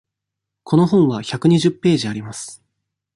[0.63, 2.63] この本は百二十ページあります。